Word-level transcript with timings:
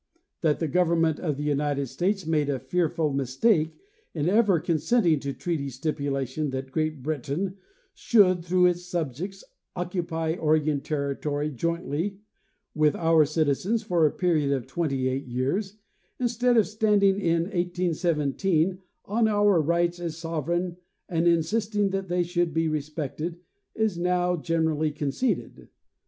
That 0.41 0.57
the 0.57 0.67
government 0.67 1.19
of 1.19 1.37
the 1.37 1.43
United 1.43 1.85
States 1.85 2.25
made 2.25 2.49
a 2.49 2.57
fearful 2.57 3.13
mis 3.13 3.37
take 3.37 3.77
in 4.15 4.27
ever 4.27 4.59
consenting 4.59 5.19
by 5.19 5.31
treaty 5.33 5.69
stipulation 5.69 6.49
that 6.49 6.71
Great 6.71 7.03
Britain 7.03 7.57
252 7.95 8.05
John 8.09 8.33
H. 8.33 8.33
Mitchell—Oregon 8.33 8.41
should, 8.41 8.45
through 8.45 8.65
its 8.65 8.83
subjects, 8.83 9.43
occupy 9.75 10.33
Oregon 10.33 10.81
territory 10.81 11.51
jointly 11.51 12.17
with 12.73 12.95
our 12.95 13.25
citizens 13.25 13.83
for 13.83 14.07
a 14.07 14.11
period 14.11 14.51
of 14.53 14.65
twenty 14.65 15.07
eight 15.07 15.27
years, 15.27 15.77
instead 16.19 16.57
of 16.57 16.65
stand 16.65 17.03
ing 17.03 17.19
in 17.19 17.43
1817 17.43 18.79
on 19.05 19.27
our 19.27 19.61
rights 19.61 19.99
as 19.99 20.17
sovereign 20.17 20.77
and 21.09 21.27
insisting 21.27 21.91
that 21.91 22.07
they 22.07 22.23
should 22.23 22.55
be 22.55 22.67
respected, 22.67 23.37
is 23.75 23.99
now 23.99 24.35
generally 24.35 24.89
conceded. 24.89 25.69